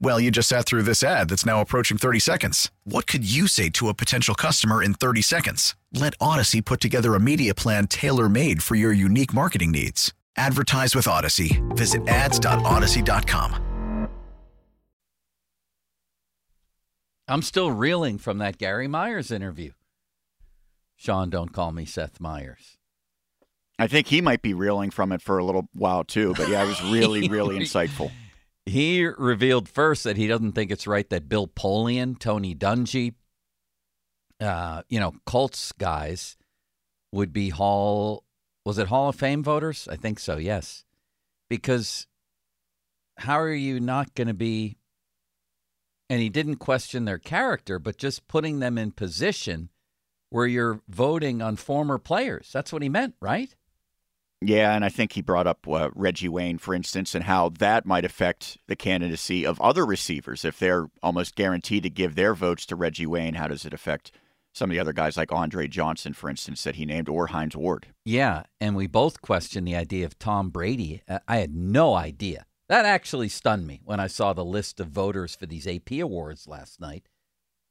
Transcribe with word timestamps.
Well, 0.00 0.20
you 0.20 0.30
just 0.30 0.48
sat 0.48 0.64
through 0.64 0.82
this 0.82 1.02
ad 1.02 1.28
that's 1.28 1.44
now 1.44 1.60
approaching 1.60 1.98
30 1.98 2.20
seconds. 2.20 2.70
What 2.84 3.06
could 3.06 3.28
you 3.28 3.48
say 3.48 3.68
to 3.70 3.88
a 3.88 3.94
potential 3.94 4.34
customer 4.34 4.82
in 4.82 4.94
30 4.94 5.22
seconds? 5.22 5.74
Let 5.92 6.16
Audacy 6.18 6.64
put 6.64 6.80
together 6.80 7.14
a 7.14 7.20
media 7.20 7.54
plan 7.54 7.88
tailor 7.88 8.28
made 8.28 8.62
for 8.62 8.76
your 8.76 8.92
unique 8.92 9.34
marketing 9.34 9.72
needs. 9.72 10.14
Advertise 10.36 10.94
with 10.94 11.06
Audacy. 11.06 11.60
Visit 11.76 12.06
ads.audacy.com. 12.06 13.64
I'm 17.30 17.42
still 17.42 17.72
reeling 17.72 18.16
from 18.18 18.38
that 18.38 18.56
Gary 18.56 18.88
Myers 18.88 19.30
interview. 19.30 19.72
Sean, 20.96 21.28
don't 21.28 21.52
call 21.52 21.72
me 21.72 21.84
Seth 21.84 22.20
Meyers. 22.20 22.78
I 23.78 23.86
think 23.86 24.06
he 24.06 24.20
might 24.20 24.42
be 24.42 24.54
reeling 24.54 24.90
from 24.90 25.12
it 25.12 25.20
for 25.22 25.38
a 25.38 25.44
little 25.44 25.68
while 25.74 26.04
too, 26.04 26.34
but 26.36 26.48
yeah, 26.48 26.64
it 26.64 26.68
was 26.68 26.82
really, 26.84 27.28
really 27.30 27.58
insightful. 27.58 28.10
He 28.68 29.06
revealed 29.06 29.68
first 29.68 30.04
that 30.04 30.16
he 30.16 30.26
doesn't 30.26 30.52
think 30.52 30.70
it's 30.70 30.86
right 30.86 31.08
that 31.10 31.28
Bill 31.28 31.48
Polian, 31.48 32.18
Tony 32.18 32.54
Dungy, 32.54 33.14
uh, 34.40 34.82
you 34.88 35.00
know, 35.00 35.14
Colts 35.24 35.72
guys 35.72 36.36
would 37.12 37.32
be 37.32 37.48
Hall. 37.48 38.24
Was 38.64 38.78
it 38.78 38.88
Hall 38.88 39.08
of 39.08 39.16
Fame 39.16 39.42
voters? 39.42 39.88
I 39.90 39.96
think 39.96 40.18
so. 40.18 40.36
Yes, 40.36 40.84
because 41.48 42.06
how 43.16 43.40
are 43.40 43.52
you 43.52 43.80
not 43.80 44.14
going 44.14 44.28
to 44.28 44.34
be? 44.34 44.76
And 46.10 46.20
he 46.20 46.28
didn't 46.28 46.56
question 46.56 47.04
their 47.04 47.18
character, 47.18 47.78
but 47.78 47.98
just 47.98 48.28
putting 48.28 48.60
them 48.60 48.78
in 48.78 48.92
position 48.92 49.70
where 50.30 50.46
you're 50.46 50.80
voting 50.88 51.42
on 51.42 51.56
former 51.56 51.98
players. 51.98 52.50
That's 52.52 52.72
what 52.72 52.82
he 52.82 52.88
meant, 52.88 53.14
right? 53.20 53.54
Yeah, 54.40 54.74
and 54.74 54.84
I 54.84 54.88
think 54.88 55.12
he 55.12 55.22
brought 55.22 55.48
up 55.48 55.66
uh, 55.66 55.90
Reggie 55.94 56.28
Wayne, 56.28 56.58
for 56.58 56.72
instance, 56.72 57.14
and 57.14 57.24
how 57.24 57.48
that 57.58 57.84
might 57.84 58.04
affect 58.04 58.58
the 58.68 58.76
candidacy 58.76 59.44
of 59.44 59.60
other 59.60 59.84
receivers. 59.84 60.44
If 60.44 60.58
they're 60.58 60.88
almost 61.02 61.34
guaranteed 61.34 61.82
to 61.82 61.90
give 61.90 62.14
their 62.14 62.34
votes 62.34 62.64
to 62.66 62.76
Reggie 62.76 63.06
Wayne, 63.06 63.34
how 63.34 63.48
does 63.48 63.64
it 63.64 63.74
affect 63.74 64.12
some 64.52 64.70
of 64.70 64.74
the 64.74 64.80
other 64.80 64.92
guys 64.92 65.16
like 65.16 65.32
Andre 65.32 65.66
Johnson, 65.66 66.12
for 66.12 66.30
instance, 66.30 66.62
that 66.62 66.76
he 66.76 66.86
named, 66.86 67.08
or 67.08 67.28
Hines 67.28 67.56
Ward? 67.56 67.88
Yeah, 68.04 68.44
and 68.60 68.76
we 68.76 68.86
both 68.86 69.22
question 69.22 69.64
the 69.64 69.76
idea 69.76 70.06
of 70.06 70.18
Tom 70.18 70.50
Brady. 70.50 71.02
I 71.26 71.38
had 71.38 71.54
no 71.54 71.94
idea. 71.94 72.46
That 72.68 72.84
actually 72.84 73.28
stunned 73.28 73.66
me 73.66 73.80
when 73.84 73.98
I 73.98 74.06
saw 74.06 74.32
the 74.32 74.44
list 74.44 74.78
of 74.78 74.88
voters 74.88 75.34
for 75.34 75.46
these 75.46 75.66
AP 75.66 75.92
awards 75.92 76.46
last 76.46 76.80
night. 76.80 77.08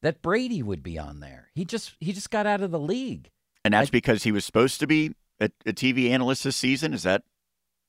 That 0.01 0.21
Brady 0.21 0.61
would 0.61 0.83
be 0.83 0.99
on 0.99 1.21
there. 1.21 1.49
He 1.53 1.65
just 1.65 1.95
he 1.99 2.13
just 2.13 2.29
got 2.29 2.45
out 2.45 2.61
of 2.61 2.71
the 2.71 2.79
league. 2.79 3.29
And 3.63 3.73
that's 3.73 3.89
I, 3.89 3.91
because 3.91 4.23
he 4.23 4.31
was 4.31 4.45
supposed 4.45 4.79
to 4.79 4.88
be 4.88 5.13
a, 5.39 5.49
a, 5.66 5.73
TV 5.73 6.09
analyst 6.09 6.43
this 6.43 6.55
season? 6.55 6.93
Is 6.93 7.03
that 7.03 7.23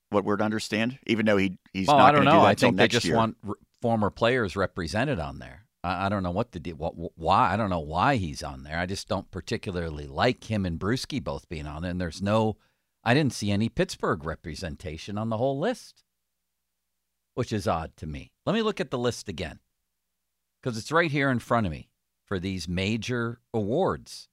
what 0.09 0.23
we're 0.23 0.37
to 0.37 0.43
understand? 0.43 0.99
Even 1.07 1.25
though 1.25 1.37
he 1.37 1.57
he's 1.73 1.87
well, 1.87 1.97
not 1.97 2.09
I 2.09 2.11
don't 2.11 2.25
know. 2.25 2.41
Do 2.41 2.45
I 2.45 2.55
think 2.55 2.77
they 2.77 2.87
just 2.87 3.05
year. 3.05 3.15
want 3.15 3.37
former 3.81 4.09
players 4.09 4.55
represented 4.55 5.19
on 5.19 5.39
there. 5.39 5.65
I, 5.83 6.05
I 6.05 6.09
don't 6.09 6.23
know 6.23 6.31
what 6.31 6.51
do. 6.51 6.75
What, 6.75 6.93
why? 7.17 7.53
I 7.53 7.57
don't 7.57 7.69
know 7.69 7.79
why 7.79 8.15
he's 8.15 8.43
on 8.43 8.63
there. 8.63 8.77
I 8.77 8.85
just 8.85 9.07
don't 9.07 9.31
particularly 9.31 10.07
like 10.07 10.49
him 10.49 10.65
and 10.65 10.79
Bruschi 10.79 11.23
both 11.23 11.49
being 11.49 11.67
on 11.67 11.81
there. 11.81 11.91
And 11.91 12.01
there's 12.01 12.21
no, 12.21 12.57
I 13.03 13.13
didn't 13.13 13.33
see 13.33 13.51
any 13.51 13.69
Pittsburgh 13.69 14.23
representation 14.23 15.17
on 15.17 15.29
the 15.29 15.37
whole 15.37 15.59
list, 15.59 16.03
which 17.35 17.53
is 17.53 17.67
odd 17.67 17.95
to 17.97 18.07
me. 18.07 18.31
Let 18.45 18.53
me 18.53 18.61
look 18.61 18.79
at 18.79 18.91
the 18.91 18.97
list 18.97 19.29
again 19.29 19.59
because 20.61 20.77
it's 20.77 20.91
right 20.91 21.11
here 21.11 21.29
in 21.29 21.39
front 21.39 21.65
of 21.65 21.71
me 21.71 21.89
for 22.25 22.39
these 22.39 22.67
major 22.67 23.39
awards. 23.53 24.28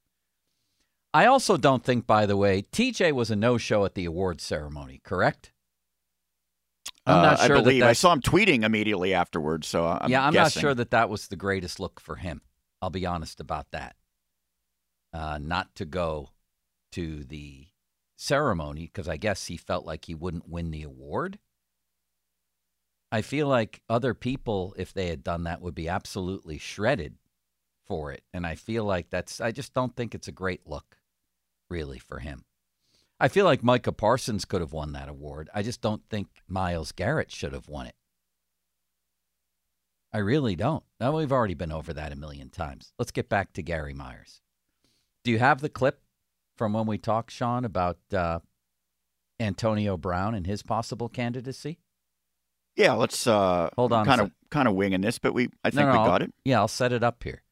I 1.17 1.25
also 1.25 1.57
don't 1.57 1.83
think, 1.83 2.07
by 2.07 2.27
the 2.27 2.37
way, 2.37 2.61
TJ 2.61 3.13
was 3.13 3.31
a 3.31 3.37
no 3.37 3.57
show 3.57 3.87
at 3.87 3.95
the 3.95 4.05
awards 4.05 4.45
ceremony, 4.45 5.01
correct? 5.03 5.51
I'm 7.07 7.23
not 7.23 7.41
uh, 7.41 7.47
sure 7.47 7.57
I 7.57 7.61
believe. 7.63 7.81
that 7.81 7.89
I 7.89 7.95
saw 7.95 8.13
him 8.13 8.21
tweeting 8.21 8.65
immediately 8.65 9.15
afterwards. 9.15 9.67
So 9.67 9.87
I'm 9.87 10.11
yeah, 10.11 10.27
I'm 10.27 10.35
guessing. 10.35 10.61
not 10.61 10.61
sure 10.61 10.75
that 10.75 10.91
that 10.91 11.09
was 11.09 11.29
the 11.29 11.37
greatest 11.37 11.81
look 11.81 12.01
for 12.01 12.17
him. 12.17 12.43
I'll 12.83 12.91
be 12.91 13.07
honest 13.07 13.41
about 13.41 13.71
that. 13.71 13.97
Uh, 15.11 15.39
not 15.41 15.75
to 15.77 15.87
go 15.87 16.33
to 16.93 17.25
the 17.25 17.69
ceremony 18.17 18.83
because 18.83 19.09
I 19.09 19.17
guess 19.17 19.47
he 19.47 19.57
felt 19.57 19.87
like 19.87 20.05
he 20.05 20.15
wouldn't 20.15 20.51
win 20.51 20.71
the 20.71 20.83
award. 20.83 21.39
I 23.11 23.23
feel 23.23 23.49
like 23.49 23.81
other 23.89 24.13
people, 24.13 24.75
if 24.77 24.93
they 24.93 25.07
had 25.07 25.25
done 25.25 25.45
that, 25.45 25.63
would 25.63 25.75
be 25.75 25.89
absolutely 25.89 26.59
shredded 26.59 27.15
for 27.87 28.13
it. 28.13 28.23
And 28.35 28.47
I 28.47 28.55
feel 28.55 28.85
like 28.85 29.09
that's, 29.09 29.41
I 29.41 29.51
just 29.51 29.73
don't 29.73 29.97
think 29.97 30.15
it's 30.15 30.29
a 30.29 30.33
great 30.33 30.67
look 30.67 30.96
really, 31.69 31.99
for 31.99 32.19
him. 32.19 32.45
I 33.19 33.29
feel 33.29 33.45
like 33.45 33.63
Micah 33.63 33.93
Parsons 33.93 34.45
could 34.45 34.61
have 34.61 34.73
won 34.73 34.93
that 34.93 35.09
award. 35.09 35.49
I 35.55 35.63
just 35.63 35.81
don't 35.81 36.03
think 36.11 36.29
Myles 36.47 36.93
Garrett 36.93 37.31
should 37.31 37.53
have 37.53 37.69
won 37.69 37.87
it. 37.87 37.95
I 40.13 40.19
really 40.19 40.55
don't. 40.55 40.85
Now, 41.01 41.17
we've 41.17 41.33
already 41.33 41.55
been 41.55 41.73
over 41.73 41.93
that 41.93 42.13
a 42.13 42.17
million 42.17 42.51
times. 42.51 42.93
Let's 42.99 43.11
get 43.11 43.29
back 43.29 43.53
to 43.55 43.63
Gary 43.63 43.95
Myers. 43.95 44.41
Do 45.25 45.31
you 45.31 45.39
have 45.39 45.61
the 45.61 45.69
clip 45.69 46.01
from 46.57 46.73
when 46.73 46.87
we 46.87 46.99
talked, 46.99 47.31
Sean, 47.31 47.65
about 47.65 47.99
uh, 48.13 48.41
Antonio 49.41 49.97
Brown 49.97 50.35
and 50.35 50.47
his 50.47 50.63
possible 50.63 51.09
candidacy? 51.09 51.79
Yeah, 52.77 52.93
let's 52.93 53.27
uh, 53.27 53.71
hold 53.77 53.93
on. 53.93 54.05
Kind 54.05 54.21
of, 54.21 54.31
kind 54.51 54.69
of 54.69 54.75
winging 54.75 55.01
this, 55.01 55.19
but 55.19 55.33
we, 55.33 55.49
I 55.65 55.71
think 55.71 55.87
no, 55.87 55.93
no, 55.93 56.01
we 56.01 56.07
got 56.07 56.23
I'll, 56.23 56.29
it. 56.29 56.35
Yeah, 56.45 56.59
I'll 56.61 56.69
set 56.69 56.93
it 56.93 57.03
up 57.03 57.23
here. 57.25 57.43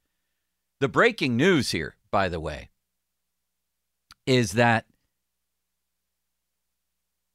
The 0.81 0.89
breaking 0.89 1.37
news 1.37 1.71
here, 1.71 1.97
by 2.11 2.29
the 2.29 2.41
way, 2.41 2.71
is 4.27 4.53
that 4.53 4.87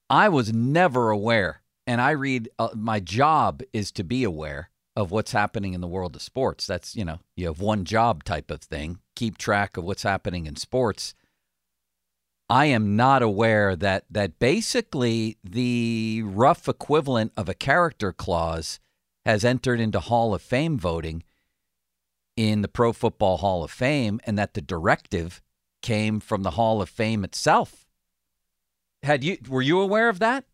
I 0.10 0.30
was 0.30 0.52
never 0.52 1.12
aware, 1.12 1.62
and 1.86 2.02
I 2.02 2.12
read, 2.12 2.50
uh, 2.58 2.70
my 2.76 3.00
job 3.00 3.62
is 3.74 3.92
to 3.94 4.04
be 4.04 4.24
aware 4.24 4.70
of 4.96 5.12
what's 5.12 5.32
happening 5.32 5.74
in 5.74 5.82
the 5.82 5.88
world 5.88 6.16
of 6.16 6.22
sports. 6.22 6.66
That's, 6.66 6.96
you 6.96 7.06
know, 7.06 7.20
you 7.36 7.48
have 7.48 7.62
one 7.62 7.86
job 7.86 8.24
type 8.24 8.52
of 8.52 8.62
thing, 8.62 9.00
keep 9.16 9.38
track 9.38 9.78
of 9.78 9.84
what's 9.84 10.04
happening 10.04 10.46
in 10.46 10.56
sports. 10.56 11.14
I 12.50 12.66
am 12.66 12.96
not 12.96 13.22
aware 13.22 13.76
that 13.76 14.06
that 14.10 14.40
basically 14.40 15.38
the 15.44 16.24
rough 16.26 16.68
equivalent 16.68 17.32
of 17.38 17.48
a 17.48 17.54
character 17.54 18.12
clause 18.12 18.80
has 19.26 19.46
entered 19.46 19.80
into 19.80 20.00
Hall 20.00 20.34
of 20.34 20.42
Fame 20.42 20.80
voting 20.80 21.24
in 22.36 22.62
the 22.64 22.68
Pro 22.68 22.92
Football 22.92 23.38
Hall 23.38 23.64
of 23.64 23.70
Fame 23.70 24.20
and 24.24 24.40
that 24.40 24.56
the 24.56 24.62
directive 24.62 25.44
came 25.82 26.20
from 26.20 26.44
the 26.44 26.52
Hall 26.52 26.82
of 26.82 26.90
Fame 26.90 27.24
itself. 27.24 27.86
Had 29.04 29.24
you 29.24 29.38
were 29.48 29.62
you 29.62 29.80
aware 29.80 30.10
of 30.10 30.20
that? 30.20 30.46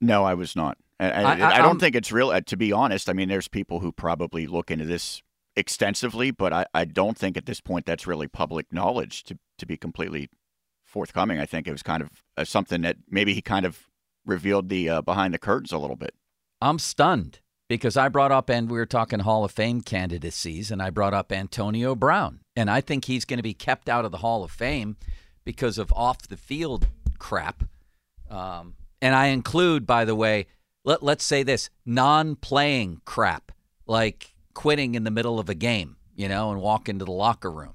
No, 0.00 0.24
I 0.24 0.34
was 0.34 0.56
not. 0.56 0.76
I, 1.00 1.10
I, 1.10 1.22
I, 1.22 1.54
I 1.54 1.58
don't 1.58 1.72
um, 1.72 1.78
think 1.78 1.96
it's 1.96 2.12
real. 2.12 2.30
Uh, 2.30 2.40
to 2.42 2.56
be 2.56 2.72
honest, 2.72 3.08
I 3.08 3.12
mean, 3.12 3.28
there's 3.28 3.48
people 3.48 3.80
who 3.80 3.92
probably 3.92 4.46
look 4.46 4.70
into 4.70 4.84
this 4.84 5.22
extensively, 5.56 6.30
but 6.30 6.52
I, 6.52 6.66
I 6.74 6.84
don't 6.84 7.16
think 7.16 7.36
at 7.36 7.46
this 7.46 7.60
point 7.60 7.86
that's 7.86 8.06
really 8.06 8.28
public 8.28 8.72
knowledge. 8.72 9.24
To 9.24 9.38
to 9.58 9.66
be 9.66 9.76
completely 9.76 10.28
forthcoming, 10.84 11.38
I 11.38 11.46
think 11.46 11.66
it 11.66 11.72
was 11.72 11.82
kind 11.82 12.02
of 12.02 12.10
uh, 12.36 12.44
something 12.44 12.82
that 12.82 12.96
maybe 13.08 13.34
he 13.34 13.42
kind 13.42 13.66
of 13.66 13.86
revealed 14.26 14.68
the 14.68 14.88
uh, 14.88 15.02
behind 15.02 15.34
the 15.34 15.38
curtains 15.38 15.72
a 15.72 15.78
little 15.78 15.96
bit. 15.96 16.14
I'm 16.60 16.78
stunned 16.78 17.40
because 17.74 17.96
I 17.96 18.08
brought 18.08 18.30
up 18.30 18.48
and 18.50 18.70
we 18.70 18.78
were 18.78 18.86
talking 18.86 19.18
Hall 19.18 19.44
of 19.44 19.50
Fame 19.50 19.80
candidacies, 19.80 20.70
and 20.70 20.80
I 20.80 20.90
brought 20.90 21.12
up 21.12 21.32
Antonio 21.32 21.96
Brown, 21.96 22.38
and 22.54 22.70
I 22.70 22.80
think 22.80 23.06
he's 23.06 23.24
going 23.24 23.38
to 23.38 23.42
be 23.42 23.52
kept 23.52 23.88
out 23.88 24.04
of 24.04 24.12
the 24.12 24.18
Hall 24.18 24.44
of 24.44 24.52
Fame 24.52 24.96
because 25.44 25.76
of 25.76 25.92
off 25.92 26.28
the 26.28 26.36
field 26.36 26.86
crap. 27.18 27.64
Um, 28.30 28.74
and 29.02 29.14
I 29.16 29.26
include, 29.26 29.88
by 29.88 30.04
the 30.04 30.14
way, 30.14 30.46
let, 30.84 31.02
let's 31.02 31.24
say 31.24 31.42
this 31.42 31.68
non 31.84 32.36
playing 32.36 33.00
crap, 33.04 33.50
like 33.88 34.34
quitting 34.54 34.94
in 34.94 35.02
the 35.02 35.10
middle 35.10 35.40
of 35.40 35.48
a 35.48 35.54
game, 35.54 35.96
you 36.14 36.28
know, 36.28 36.52
and 36.52 36.60
walk 36.60 36.88
into 36.88 37.04
the 37.04 37.10
locker 37.10 37.50
room. 37.50 37.74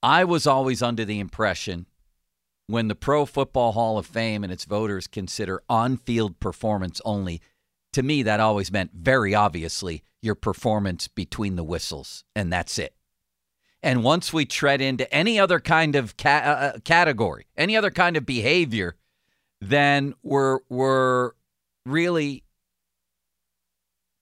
I 0.00 0.22
was 0.22 0.46
always 0.46 0.80
under 0.80 1.04
the 1.04 1.18
impression 1.18 1.86
when 2.68 2.86
the 2.86 2.94
Pro 2.94 3.26
Football 3.26 3.72
Hall 3.72 3.98
of 3.98 4.06
Fame 4.06 4.44
and 4.44 4.52
its 4.52 4.64
voters 4.64 5.08
consider 5.08 5.60
on 5.68 5.96
field 5.96 6.38
performance 6.38 7.00
only 7.04 7.40
to 7.96 8.02
me, 8.02 8.22
that 8.24 8.40
always 8.40 8.70
meant 8.70 8.90
very 8.92 9.34
obviously 9.34 10.02
your 10.20 10.34
performance 10.34 11.08
between 11.08 11.56
the 11.56 11.64
whistles, 11.64 12.24
and 12.34 12.52
that's 12.52 12.78
it. 12.78 12.94
And 13.82 14.04
once 14.04 14.34
we 14.34 14.44
tread 14.44 14.82
into 14.82 15.10
any 15.14 15.40
other 15.40 15.60
kind 15.60 15.96
of 15.96 16.14
ca- 16.18 16.28
uh, 16.44 16.48
uh, 16.76 16.78
category, 16.84 17.46
any 17.56 17.74
other 17.74 17.90
kind 17.90 18.18
of 18.18 18.26
behavior, 18.26 18.96
then 19.62 20.12
we're 20.22 20.58
we're 20.68 21.30
really 21.86 22.44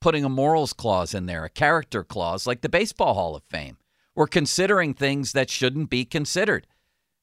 putting 0.00 0.24
a 0.24 0.28
morals 0.28 0.72
clause 0.72 1.12
in 1.12 1.26
there, 1.26 1.44
a 1.44 1.50
character 1.50 2.04
clause, 2.04 2.46
like 2.46 2.60
the 2.60 2.68
Baseball 2.68 3.14
Hall 3.14 3.34
of 3.34 3.42
Fame, 3.50 3.78
We're 4.14 4.28
considering 4.28 4.94
things 4.94 5.32
that 5.32 5.50
shouldn't 5.50 5.90
be 5.90 6.04
considered. 6.04 6.68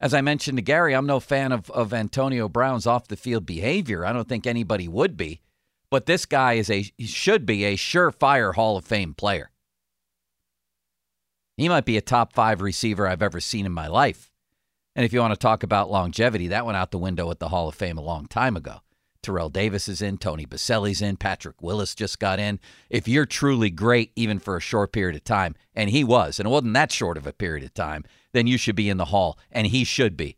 As 0.01 0.13
I 0.13 0.19
mentioned 0.19 0.57
to 0.57 0.63
Gary, 0.63 0.93
I'm 0.93 1.05
no 1.05 1.21
fan 1.21 1.53
of, 1.53 1.71
of 1.71 1.93
Antonio 1.93 2.49
Brown's 2.49 2.87
off 2.87 3.07
the 3.07 3.15
field 3.15 3.45
behavior. 3.45 4.05
I 4.05 4.11
don't 4.11 4.27
think 4.27 4.45
anybody 4.45 4.89
would 4.89 5.15
be. 5.15 5.39
But 5.91 6.05
this 6.05 6.25
guy 6.25 6.53
is 6.53 6.71
a 6.71 6.89
should 6.99 7.45
be 7.45 7.65
a 7.65 7.75
surefire 7.75 8.55
Hall 8.55 8.77
of 8.77 8.85
Fame 8.85 9.13
player. 9.13 9.51
He 11.57 11.69
might 11.69 11.85
be 11.85 11.97
a 11.97 12.01
top 12.01 12.33
five 12.33 12.61
receiver 12.61 13.07
I've 13.07 13.21
ever 13.21 13.39
seen 13.39 13.65
in 13.65 13.73
my 13.73 13.87
life. 13.87 14.31
And 14.95 15.05
if 15.05 15.13
you 15.13 15.19
want 15.19 15.33
to 15.33 15.37
talk 15.37 15.63
about 15.63 15.91
longevity, 15.91 16.47
that 16.47 16.65
went 16.65 16.77
out 16.77 16.91
the 16.91 16.97
window 16.97 17.29
at 17.29 17.39
the 17.39 17.49
Hall 17.49 17.67
of 17.67 17.75
Fame 17.75 17.97
a 17.97 18.01
long 18.01 18.25
time 18.25 18.57
ago. 18.57 18.79
Terrell 19.21 19.49
Davis 19.49 19.87
is 19.87 20.01
in, 20.01 20.17
Tony 20.17 20.45
Boselli's 20.45 21.01
in, 21.01 21.15
Patrick 21.15 21.61
Willis 21.61 21.93
just 21.93 22.19
got 22.19 22.39
in. 22.39 22.59
If 22.89 23.07
you're 23.07 23.27
truly 23.27 23.69
great, 23.69 24.11
even 24.15 24.39
for 24.39 24.57
a 24.57 24.61
short 24.61 24.91
period 24.91 25.15
of 25.15 25.23
time, 25.23 25.55
and 25.75 25.91
he 25.91 26.03
was, 26.03 26.39
and 26.39 26.47
it 26.47 26.49
wasn't 26.49 26.73
that 26.73 26.91
short 26.91 27.17
of 27.17 27.27
a 27.27 27.33
period 27.33 27.63
of 27.63 27.73
time, 27.73 28.03
then 28.33 28.47
you 28.47 28.57
should 28.57 28.75
be 28.75 28.89
in 28.89 28.97
the 28.97 29.05
Hall, 29.05 29.37
and 29.51 29.67
he 29.67 29.83
should 29.83 30.17
be. 30.17 30.37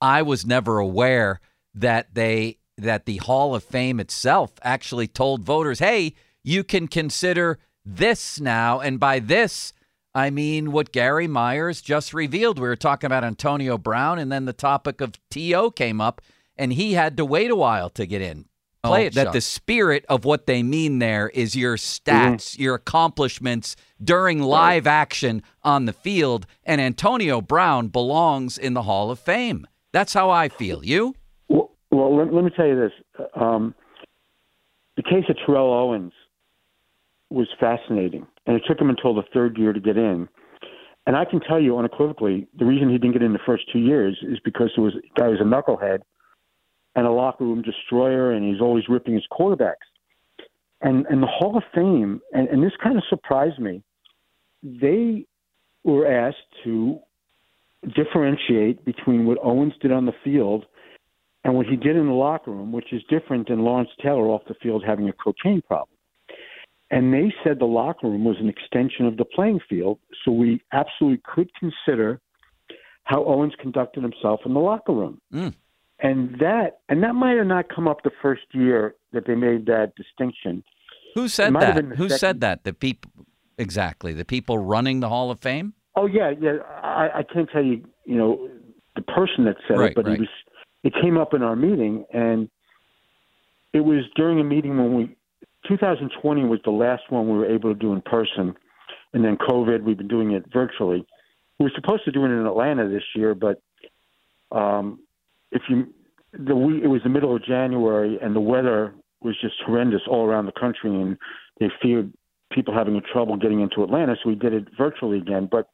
I 0.00 0.22
was 0.22 0.44
never 0.44 0.78
aware 0.78 1.40
that 1.74 2.14
they 2.14 2.58
that 2.76 3.06
the 3.06 3.16
Hall 3.18 3.54
of 3.54 3.64
Fame 3.64 4.00
itself 4.00 4.52
actually 4.62 5.08
told 5.08 5.44
voters, 5.44 5.78
"Hey, 5.78 6.14
you 6.42 6.64
can 6.64 6.88
consider 6.88 7.58
this 7.84 8.40
now," 8.40 8.80
and 8.80 9.00
by 9.00 9.18
this, 9.18 9.72
I 10.14 10.30
mean 10.30 10.72
what 10.72 10.92
Gary 10.92 11.28
Myers 11.28 11.82
just 11.82 12.14
revealed. 12.14 12.58
We 12.58 12.68
were 12.68 12.76
talking 12.76 13.06
about 13.06 13.24
Antonio 13.24 13.76
Brown, 13.78 14.18
and 14.18 14.32
then 14.32 14.44
the 14.44 14.52
topic 14.52 15.00
of 15.00 15.18
T.O. 15.30 15.70
came 15.72 16.00
up 16.00 16.20
and 16.58 16.72
he 16.72 16.94
had 16.94 17.16
to 17.16 17.24
wait 17.24 17.50
a 17.50 17.56
while 17.56 17.90
to 17.90 18.06
get 18.06 18.22
in. 18.22 18.46
Play 18.82 19.04
oh, 19.04 19.06
it. 19.06 19.14
That 19.14 19.32
the 19.32 19.40
spirit 19.40 20.04
of 20.08 20.24
what 20.24 20.46
they 20.46 20.62
mean 20.62 21.00
there 21.00 21.28
is 21.30 21.56
your 21.56 21.76
stats, 21.76 22.52
mm-hmm. 22.52 22.62
your 22.62 22.74
accomplishments 22.76 23.74
during 24.02 24.40
live 24.40 24.86
action 24.86 25.42
on 25.62 25.86
the 25.86 25.92
field, 25.92 26.46
and 26.64 26.80
Antonio 26.80 27.40
Brown 27.40 27.88
belongs 27.88 28.56
in 28.56 28.74
the 28.74 28.82
Hall 28.82 29.10
of 29.10 29.18
Fame. 29.18 29.66
That's 29.92 30.14
how 30.14 30.30
I 30.30 30.48
feel. 30.48 30.84
You? 30.84 31.14
Well, 31.96 32.14
let, 32.14 32.30
let, 32.30 32.44
me 32.44 32.50
tell 32.54 32.66
you 32.66 32.78
this. 32.78 33.26
Um, 33.34 33.74
the 34.98 35.02
case 35.02 35.24
of 35.30 35.36
Terrell 35.46 35.72
Owens 35.72 36.12
was 37.30 37.48
fascinating, 37.58 38.26
and 38.46 38.54
it 38.54 38.62
took 38.68 38.78
him 38.78 38.90
until 38.90 39.14
the 39.14 39.22
third 39.32 39.56
year 39.56 39.72
to 39.72 39.80
get 39.80 39.96
in. 39.96 40.28
And 41.06 41.16
I 41.16 41.24
can 41.24 41.40
tell 41.40 41.58
you 41.58 41.78
unequivocally, 41.78 42.48
the 42.58 42.66
reason 42.66 42.90
he 42.90 42.98
didn't 42.98 43.14
get 43.14 43.22
in 43.22 43.32
the 43.32 43.38
first 43.46 43.64
two 43.72 43.78
years 43.78 44.18
is 44.22 44.38
because 44.44 44.72
it 44.76 44.80
was 44.80 44.92
guy 45.16 45.28
was 45.28 45.40
a 45.40 45.44
knucklehead 45.44 46.00
and 46.96 47.06
a 47.06 47.10
locker 47.10 47.44
room 47.44 47.62
destroyer, 47.62 48.32
and 48.32 48.44
he's 48.44 48.60
always 48.60 48.84
ripping 48.90 49.14
his 49.14 49.24
quarterbacks. 49.32 49.86
And 50.82 51.06
and 51.06 51.22
the 51.22 51.26
Hall 51.26 51.56
of 51.56 51.62
Fame, 51.74 52.20
and, 52.34 52.46
and 52.48 52.62
this 52.62 52.72
kind 52.82 52.98
of 52.98 53.04
surprised 53.08 53.58
me. 53.58 53.82
They 54.62 55.24
were 55.82 56.06
asked 56.06 56.36
to 56.64 56.98
differentiate 57.94 58.84
between 58.84 59.24
what 59.24 59.38
Owens 59.42 59.72
did 59.80 59.92
on 59.92 60.04
the 60.04 60.14
field 60.22 60.66
and 61.46 61.54
what 61.54 61.66
he 61.66 61.76
did 61.76 61.94
in 61.94 62.08
the 62.08 62.12
locker 62.12 62.50
room, 62.50 62.72
which 62.72 62.92
is 62.92 63.02
different 63.08 63.46
than 63.46 63.60
Lawrence 63.60 63.90
Taylor 64.02 64.26
off 64.30 64.42
the 64.48 64.54
field 64.60 64.82
having 64.84 65.08
a 65.08 65.12
cocaine 65.12 65.62
problem. 65.62 65.96
And 66.90 67.14
they 67.14 67.32
said 67.44 67.60
the 67.60 67.66
locker 67.66 68.08
room 68.08 68.24
was 68.24 68.36
an 68.40 68.48
extension 68.48 69.06
of 69.06 69.16
the 69.16 69.24
playing 69.24 69.60
field, 69.68 70.00
so 70.24 70.32
we 70.32 70.60
absolutely 70.72 71.22
could 71.24 71.48
consider 71.54 72.20
how 73.04 73.24
Owens 73.24 73.54
conducted 73.60 74.02
himself 74.02 74.40
in 74.44 74.54
the 74.54 74.60
locker 74.60 74.92
room. 74.92 75.20
Mm. 75.32 75.54
And 76.00 76.34
that 76.40 76.80
and 76.88 77.00
that 77.04 77.14
might 77.14 77.36
have 77.36 77.46
not 77.46 77.66
come 77.72 77.86
up 77.86 78.02
the 78.02 78.10
first 78.20 78.42
year 78.52 78.96
that 79.12 79.28
they 79.28 79.36
made 79.36 79.66
that 79.66 79.92
distinction. 79.96 80.64
Who 81.14 81.28
said 81.28 81.54
that? 81.54 81.76
Who 81.76 82.08
second... 82.08 82.18
said 82.18 82.40
that? 82.40 82.64
The 82.64 82.72
people 82.72 83.10
exactly 83.56 84.12
the 84.12 84.24
people 84.24 84.58
running 84.58 84.98
the 84.98 85.08
Hall 85.08 85.30
of 85.30 85.38
Fame. 85.38 85.74
Oh 85.94 86.06
yeah, 86.06 86.32
yeah. 86.40 86.58
I, 86.82 87.08
I 87.18 87.22
can't 87.22 87.48
tell 87.50 87.64
you, 87.64 87.84
you 88.04 88.16
know, 88.16 88.48
the 88.96 89.02
person 89.02 89.44
that 89.44 89.56
said 89.68 89.78
right, 89.78 89.90
it, 89.92 89.94
but 89.94 90.06
right. 90.06 90.14
it 90.14 90.20
was. 90.20 90.28
It 90.86 90.94
came 91.02 91.18
up 91.18 91.34
in 91.34 91.42
our 91.42 91.56
meeting, 91.56 92.04
and 92.14 92.48
it 93.72 93.80
was 93.80 94.04
during 94.14 94.38
a 94.38 94.44
meeting 94.44 94.76
when 94.78 94.94
we 94.94 95.16
2020 95.66 96.44
was 96.44 96.60
the 96.64 96.70
last 96.70 97.02
one 97.10 97.26
we 97.28 97.36
were 97.36 97.52
able 97.52 97.74
to 97.74 97.78
do 97.78 97.92
in 97.92 98.00
person, 98.02 98.54
and 99.12 99.24
then 99.24 99.36
COVID. 99.36 99.82
We've 99.82 99.98
been 99.98 100.06
doing 100.06 100.30
it 100.30 100.44
virtually. 100.52 101.04
We 101.58 101.64
were 101.64 101.72
supposed 101.74 102.04
to 102.04 102.12
do 102.12 102.24
it 102.24 102.28
in 102.28 102.46
Atlanta 102.46 102.88
this 102.88 103.02
year, 103.16 103.34
but 103.34 103.60
um, 104.52 105.00
if 105.50 105.62
you 105.68 105.92
the 106.32 106.54
week 106.54 106.84
it 106.84 106.86
was 106.86 107.02
the 107.02 107.08
middle 107.08 107.34
of 107.34 107.44
January 107.44 108.16
and 108.22 108.36
the 108.36 108.40
weather 108.40 108.94
was 109.22 109.34
just 109.40 109.54
horrendous 109.66 110.02
all 110.08 110.24
around 110.24 110.46
the 110.46 110.52
country 110.52 110.94
and 110.94 111.16
they 111.58 111.66
feared 111.82 112.12
people 112.52 112.72
having 112.72 113.00
trouble 113.12 113.36
getting 113.36 113.60
into 113.60 113.82
Atlanta, 113.82 114.14
so 114.22 114.28
we 114.28 114.36
did 114.36 114.52
it 114.52 114.68
virtually 114.78 115.18
again. 115.18 115.48
But 115.50 115.68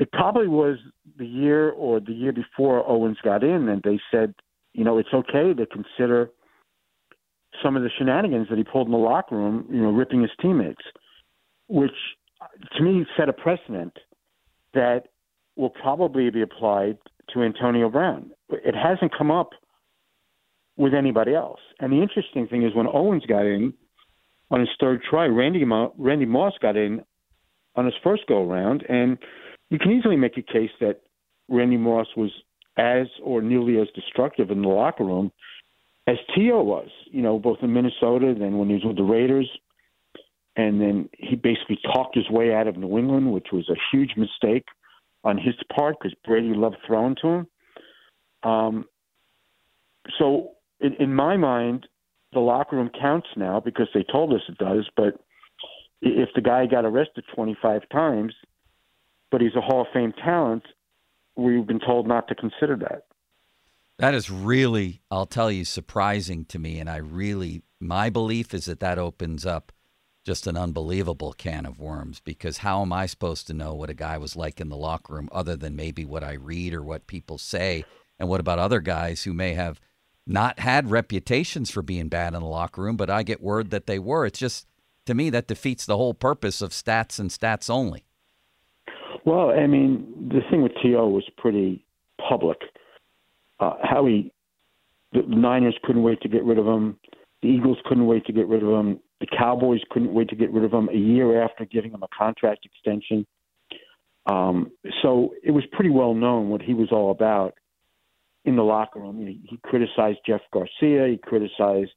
it 0.00 0.10
probably 0.12 0.48
was 0.48 0.78
the 1.18 1.26
year 1.26 1.70
or 1.72 2.00
the 2.00 2.14
year 2.14 2.32
before 2.32 2.88
Owens 2.88 3.18
got 3.22 3.44
in, 3.44 3.68
and 3.68 3.82
they 3.82 4.00
said, 4.10 4.34
you 4.72 4.82
know, 4.82 4.96
it's 4.96 5.12
okay 5.12 5.52
to 5.52 5.66
consider 5.66 6.30
some 7.62 7.76
of 7.76 7.82
the 7.82 7.90
shenanigans 7.98 8.46
that 8.48 8.56
he 8.56 8.64
pulled 8.64 8.86
in 8.86 8.92
the 8.92 8.98
locker 8.98 9.36
room, 9.36 9.66
you 9.70 9.82
know, 9.82 9.90
ripping 9.90 10.22
his 10.22 10.30
teammates, 10.40 10.80
which 11.68 11.92
to 12.78 12.82
me 12.82 13.04
set 13.14 13.28
a 13.28 13.34
precedent 13.34 13.92
that 14.72 15.08
will 15.56 15.68
probably 15.68 16.30
be 16.30 16.40
applied 16.40 16.96
to 17.34 17.42
Antonio 17.42 17.90
Brown. 17.90 18.30
It 18.48 18.74
hasn't 18.74 19.12
come 19.16 19.30
up 19.30 19.50
with 20.78 20.94
anybody 20.94 21.34
else. 21.34 21.60
And 21.78 21.92
the 21.92 22.00
interesting 22.00 22.46
thing 22.46 22.62
is 22.62 22.74
when 22.74 22.86
Owens 22.86 23.26
got 23.26 23.44
in 23.44 23.74
on 24.50 24.60
his 24.60 24.70
third 24.80 25.02
try, 25.08 25.26
Randy 25.26 25.62
Randy 25.98 26.24
Moss 26.24 26.54
got 26.62 26.78
in 26.78 27.02
on 27.76 27.84
his 27.84 27.94
first 28.02 28.22
go 28.26 28.50
around, 28.50 28.84
and 28.88 29.18
you 29.70 29.78
can 29.78 29.92
easily 29.92 30.16
make 30.16 30.36
a 30.36 30.42
case 30.42 30.70
that 30.80 31.00
Randy 31.48 31.76
Moss 31.76 32.06
was 32.16 32.30
as 32.76 33.06
or 33.22 33.42
nearly 33.42 33.80
as 33.80 33.88
destructive 33.94 34.50
in 34.50 34.62
the 34.62 34.68
locker 34.68 35.04
room 35.04 35.32
as 36.06 36.16
T.O. 36.34 36.62
was. 36.62 36.88
You 37.10 37.22
know, 37.22 37.38
both 37.38 37.58
in 37.62 37.72
Minnesota, 37.72 38.34
then 38.38 38.58
when 38.58 38.68
he 38.68 38.74
was 38.74 38.84
with 38.84 38.96
the 38.96 39.02
Raiders, 39.02 39.48
and 40.56 40.80
then 40.80 41.08
he 41.16 41.36
basically 41.36 41.78
talked 41.94 42.16
his 42.16 42.28
way 42.28 42.52
out 42.52 42.66
of 42.66 42.76
New 42.76 42.98
England, 42.98 43.32
which 43.32 43.48
was 43.52 43.68
a 43.68 43.76
huge 43.92 44.12
mistake 44.16 44.64
on 45.22 45.38
his 45.38 45.54
part 45.74 45.96
because 46.00 46.16
Brady 46.24 46.54
loved 46.54 46.76
throwing 46.86 47.16
to 47.22 47.28
him. 47.28 47.46
Um, 48.42 48.84
so 50.18 50.52
in, 50.80 50.94
in 50.94 51.14
my 51.14 51.36
mind, 51.36 51.86
the 52.32 52.40
locker 52.40 52.76
room 52.76 52.90
counts 53.00 53.28
now 53.36 53.60
because 53.60 53.88
they 53.94 54.04
told 54.10 54.32
us 54.32 54.40
it 54.48 54.58
does. 54.58 54.88
But 54.96 55.20
if 56.02 56.30
the 56.34 56.40
guy 56.40 56.66
got 56.66 56.84
arrested 56.84 57.24
25 57.34 57.82
times, 57.90 58.34
but 59.30 59.40
he's 59.40 59.54
a 59.54 59.60
Hall 59.60 59.82
of 59.82 59.86
Fame 59.92 60.12
talent, 60.12 60.64
we've 61.36 61.66
been 61.66 61.80
told 61.80 62.06
not 62.06 62.28
to 62.28 62.34
consider 62.34 62.76
that. 62.76 63.06
That 63.98 64.14
is 64.14 64.30
really, 64.30 65.02
I'll 65.10 65.26
tell 65.26 65.50
you, 65.50 65.64
surprising 65.64 66.46
to 66.46 66.58
me. 66.58 66.78
And 66.78 66.88
I 66.88 66.96
really, 66.96 67.62
my 67.78 68.08
belief 68.08 68.54
is 68.54 68.64
that 68.64 68.80
that 68.80 68.98
opens 68.98 69.44
up 69.44 69.72
just 70.24 70.46
an 70.46 70.56
unbelievable 70.56 71.32
can 71.32 71.66
of 71.66 71.78
worms 71.78 72.20
because 72.20 72.58
how 72.58 72.82
am 72.82 72.92
I 72.92 73.06
supposed 73.06 73.46
to 73.46 73.54
know 73.54 73.74
what 73.74 73.90
a 73.90 73.94
guy 73.94 74.18
was 74.18 74.36
like 74.36 74.60
in 74.60 74.68
the 74.68 74.76
locker 74.76 75.14
room 75.14 75.28
other 75.32 75.56
than 75.56 75.76
maybe 75.76 76.04
what 76.04 76.24
I 76.24 76.32
read 76.32 76.74
or 76.74 76.82
what 76.82 77.06
people 77.06 77.38
say? 77.38 77.84
And 78.18 78.28
what 78.28 78.40
about 78.40 78.58
other 78.58 78.80
guys 78.80 79.24
who 79.24 79.32
may 79.32 79.54
have 79.54 79.80
not 80.26 80.60
had 80.60 80.90
reputations 80.90 81.70
for 81.70 81.82
being 81.82 82.08
bad 82.08 82.34
in 82.34 82.40
the 82.40 82.46
locker 82.46 82.82
room, 82.82 82.96
but 82.96 83.10
I 83.10 83.22
get 83.22 83.42
word 83.42 83.70
that 83.70 83.86
they 83.86 83.98
were? 83.98 84.26
It's 84.26 84.38
just, 84.38 84.66
to 85.06 85.14
me, 85.14 85.30
that 85.30 85.48
defeats 85.48 85.86
the 85.86 85.96
whole 85.96 86.14
purpose 86.14 86.60
of 86.62 86.70
stats 86.70 87.18
and 87.18 87.30
stats 87.30 87.68
only. 87.70 88.04
Well, 89.24 89.50
I 89.50 89.66
mean, 89.66 90.28
the 90.30 90.40
thing 90.50 90.62
with 90.62 90.72
T.O. 90.82 91.08
was 91.08 91.24
pretty 91.36 91.84
public. 92.28 92.58
Uh, 93.58 93.74
how 93.82 94.06
he, 94.06 94.32
the 95.12 95.22
Niners 95.26 95.76
couldn't 95.84 96.02
wait 96.02 96.20
to 96.22 96.28
get 96.28 96.44
rid 96.44 96.58
of 96.58 96.66
him. 96.66 96.98
The 97.42 97.48
Eagles 97.48 97.78
couldn't 97.86 98.06
wait 98.06 98.24
to 98.26 98.32
get 98.32 98.48
rid 98.48 98.62
of 98.62 98.68
him. 98.68 99.00
The 99.20 99.26
Cowboys 99.26 99.80
couldn't 99.90 100.14
wait 100.14 100.28
to 100.30 100.36
get 100.36 100.50
rid 100.50 100.64
of 100.64 100.72
him 100.72 100.88
a 100.88 100.96
year 100.96 101.42
after 101.42 101.64
giving 101.66 101.92
him 101.92 102.02
a 102.02 102.08
contract 102.16 102.64
extension. 102.64 103.26
Um, 104.26 104.72
so 105.02 105.34
it 105.42 105.50
was 105.50 105.64
pretty 105.72 105.90
well 105.90 106.14
known 106.14 106.48
what 106.48 106.62
he 106.62 106.74
was 106.74 106.88
all 106.90 107.10
about 107.10 107.54
in 108.44 108.56
the 108.56 108.62
locker 108.62 109.00
room. 109.00 109.26
He, 109.26 109.40
he 109.44 109.58
criticized 109.62 110.20
Jeff 110.26 110.40
Garcia. 110.52 111.08
He 111.08 111.18
criticized 111.22 111.90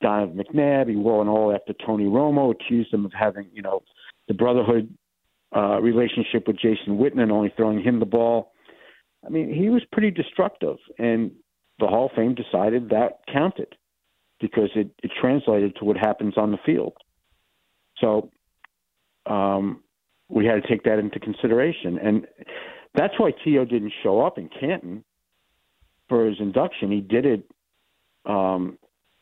Donovan 0.00 0.38
McNabb. 0.42 0.88
He 0.88 0.96
wore 0.96 1.20
an 1.22 1.28
all 1.28 1.54
after 1.54 1.74
Tony 1.84 2.04
Romo, 2.04 2.52
accused 2.52 2.92
him 2.92 3.04
of 3.04 3.12
having, 3.12 3.48
you 3.52 3.62
know, 3.62 3.82
the 4.28 4.34
brotherhood 4.34 4.92
uh, 5.56 5.80
relationship 5.80 6.46
with 6.46 6.56
Jason 6.56 6.98
Witten 6.98 7.20
and 7.20 7.32
only 7.32 7.52
throwing 7.56 7.82
him 7.82 7.98
the 7.98 8.06
ball. 8.06 8.52
I 9.24 9.30
mean, 9.30 9.52
he 9.52 9.70
was 9.70 9.82
pretty 9.90 10.10
destructive, 10.10 10.76
and 10.98 11.32
the 11.78 11.86
Hall 11.86 12.06
of 12.06 12.12
Fame 12.12 12.34
decided 12.34 12.90
that 12.90 13.20
counted 13.32 13.74
because 14.40 14.70
it, 14.74 14.90
it 15.02 15.10
translated 15.20 15.74
to 15.76 15.84
what 15.84 15.96
happens 15.96 16.34
on 16.36 16.50
the 16.50 16.58
field. 16.64 16.92
So 17.98 18.30
um, 19.24 19.82
we 20.28 20.44
had 20.44 20.62
to 20.62 20.68
take 20.68 20.84
that 20.84 20.98
into 20.98 21.18
consideration. 21.18 21.98
And 21.98 22.26
that's 22.94 23.14
why 23.18 23.32
T.O. 23.44 23.64
didn't 23.64 23.92
show 24.02 24.20
up 24.20 24.38
in 24.38 24.48
Canton 24.48 25.04
for 26.08 26.26
his 26.26 26.36
induction. 26.38 26.90
He 26.90 27.00
did 27.00 27.26
it 27.26 27.50
um, 28.26 28.78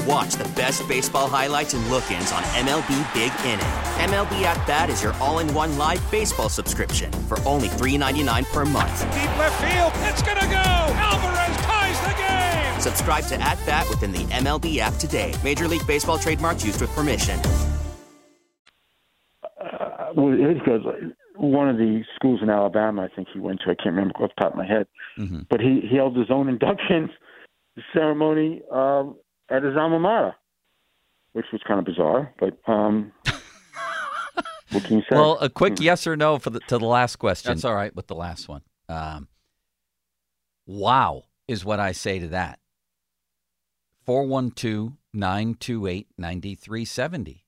And 0.00 0.08
watch 0.08 0.34
the 0.34 0.48
best 0.54 0.86
baseball 0.88 1.28
highlights 1.28 1.74
and 1.74 1.86
look-ins 1.90 2.32
on 2.32 2.42
MLB 2.42 3.14
Big 3.14 3.32
Inning. 3.44 3.58
MLB 4.08 4.42
At 4.42 4.66
Bat 4.66 4.88
is 4.88 5.02
your 5.02 5.12
all-in-one 5.14 5.76
live 5.76 6.02
baseball 6.10 6.48
subscription 6.48 7.12
for 7.28 7.38
only 7.40 7.68
$3.99 7.68 8.50
per 8.50 8.64
month. 8.64 9.00
Deep 9.12 9.38
left 9.38 9.60
field, 9.60 9.92
it's 10.08 10.22
gonna 10.22 10.40
go. 10.40 10.94
Alvarez 10.96 11.56
ties 11.58 12.00
the 12.00 12.14
game. 12.16 12.80
Subscribe 12.80 13.24
to 13.24 13.40
At 13.42 13.58
Bat 13.66 13.90
within 13.90 14.12
the 14.12 14.24
MLB 14.32 14.78
app 14.78 14.94
today. 14.94 15.34
Major 15.44 15.68
League 15.68 15.86
Baseball 15.86 16.18
trademarks 16.18 16.64
used 16.64 16.80
with 16.80 16.90
permission. 16.94 17.38
Uh, 19.44 20.12
well, 20.16 20.32
it 20.32 20.64
goes 20.64 20.82
one 21.36 21.68
of 21.68 21.76
the 21.76 22.02
schools 22.16 22.40
in 22.42 22.48
Alabama. 22.48 23.02
I 23.02 23.14
think 23.14 23.28
he 23.34 23.40
went 23.40 23.60
to. 23.64 23.70
I 23.70 23.74
can't 23.74 23.94
remember 23.96 24.14
off 24.20 24.30
the 24.36 24.42
top 24.44 24.52
of 24.52 24.58
my 24.58 24.66
head, 24.66 24.86
mm-hmm. 25.18 25.40
but 25.50 25.60
he, 25.60 25.82
he 25.90 25.96
held 25.96 26.16
his 26.16 26.30
own 26.30 26.48
induction 26.48 27.10
ceremony 27.94 28.62
um, 28.72 29.16
at 29.50 29.62
his 29.62 29.76
alma 29.76 29.98
mater, 29.98 30.34
which 31.32 31.46
was 31.52 31.60
kind 31.66 31.78
of 31.78 31.84
bizarre. 31.84 32.32
But 32.38 32.58
um, 32.66 33.12
what 34.70 34.84
can 34.84 34.98
you 34.98 35.02
say? 35.02 35.16
Well, 35.16 35.38
a 35.40 35.48
quick 35.50 35.78
hmm. 35.78 35.84
yes 35.84 36.06
or 36.06 36.16
no 36.16 36.38
for 36.38 36.50
the, 36.50 36.60
to 36.60 36.78
the 36.78 36.86
last 36.86 37.16
question. 37.16 37.50
That's 37.50 37.64
all 37.64 37.74
right 37.74 37.94
with 37.94 38.06
the 38.06 38.14
last 38.14 38.48
one. 38.48 38.62
Um, 38.88 39.28
wow 40.66 41.24
is 41.48 41.64
what 41.64 41.80
I 41.80 41.92
say 41.92 42.18
to 42.18 42.28
that. 42.28 42.58
412 44.06 44.92
928 45.12 46.08
9370 46.16 47.44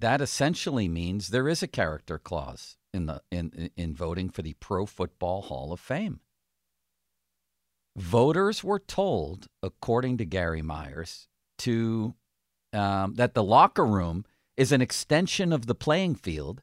that 0.00 0.20
essentially 0.20 0.88
means 0.88 1.28
there 1.28 1.48
is 1.48 1.62
a 1.62 1.68
character 1.68 2.18
clause 2.18 2.76
in 2.92 3.06
the 3.06 3.22
in 3.30 3.70
in 3.76 3.94
voting 3.94 4.28
for 4.28 4.42
the 4.42 4.54
Pro 4.54 4.86
Football 4.86 5.42
Hall 5.42 5.72
of 5.72 5.80
Fame. 5.80 6.20
Voters 7.96 8.62
were 8.62 8.78
told, 8.78 9.46
according 9.62 10.18
to 10.18 10.26
Gary 10.26 10.60
Myers, 10.60 11.28
to 11.58 12.14
um, 12.72 13.14
that 13.14 13.34
the 13.34 13.42
locker 13.42 13.86
room 13.86 14.24
is 14.56 14.72
an 14.72 14.82
extension 14.82 15.52
of 15.52 15.66
the 15.66 15.74
playing 15.74 16.14
field, 16.14 16.62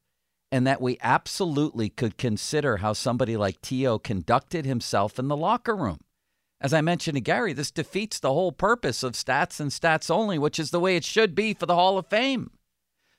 and 0.51 0.67
that 0.67 0.81
we 0.81 0.97
absolutely 1.01 1.89
could 1.89 2.17
consider 2.17 2.77
how 2.77 2.93
somebody 2.93 3.35
like 3.37 3.61
T.O. 3.61 3.99
conducted 3.99 4.65
himself 4.65 5.17
in 5.17 5.27
the 5.27 5.37
locker 5.37 5.75
room. 5.75 5.99
As 6.61 6.73
I 6.73 6.81
mentioned 6.81 7.15
to 7.15 7.21
Gary, 7.21 7.53
this 7.53 7.71
defeats 7.71 8.19
the 8.19 8.31
whole 8.31 8.51
purpose 8.51 9.03
of 9.03 9.13
stats 9.13 9.59
and 9.59 9.69
stats 9.69 10.09
only, 10.09 10.39
which 10.39 10.59
is 10.59 10.71
the 10.71 10.79
way 10.79 10.95
it 10.95 11.03
should 11.03 11.35
be 11.35 11.53
for 11.53 11.65
the 11.65 11.75
Hall 11.75 11.97
of 11.97 12.07
Fame. 12.07 12.51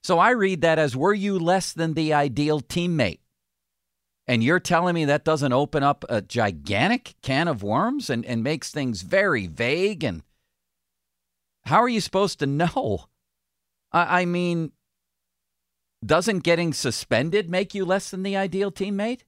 So 0.02 0.18
I 0.18 0.30
read 0.30 0.60
that 0.62 0.78
as 0.78 0.96
were 0.96 1.14
you 1.14 1.38
less 1.38 1.72
than 1.72 1.94
the 1.94 2.12
ideal 2.12 2.60
teammate? 2.60 3.20
And 4.26 4.42
you're 4.42 4.60
telling 4.60 4.94
me 4.94 5.04
that 5.04 5.24
doesn't 5.24 5.52
open 5.52 5.82
up 5.82 6.04
a 6.08 6.22
gigantic 6.22 7.14
can 7.22 7.48
of 7.48 7.62
worms 7.62 8.08
and, 8.08 8.24
and 8.24 8.42
makes 8.42 8.70
things 8.70 9.02
very 9.02 9.46
vague? 9.46 10.02
And 10.04 10.22
how 11.66 11.82
are 11.82 11.88
you 11.88 12.00
supposed 12.00 12.38
to 12.40 12.46
know? 12.46 13.06
I, 13.92 14.22
I 14.22 14.24
mean, 14.24 14.72
doesn't 16.04 16.40
getting 16.40 16.72
suspended 16.72 17.48
make 17.48 17.74
you 17.74 17.84
less 17.84 18.10
than 18.10 18.22
the 18.22 18.36
ideal 18.36 18.70
teammate? 18.70 19.22